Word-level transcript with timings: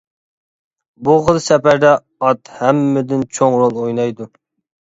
بۇ 1.07 1.17
خىل 1.27 1.37
سەپەردە، 1.49 1.93
ئات 2.29 2.53
ھەممىدىن 2.63 3.25
چوڭ 3.39 3.59
رول 3.65 3.79
ئوينايدۇ. 3.83 4.33